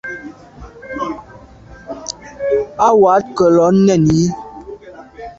[2.85, 4.25] À wat nkelo nèn yi.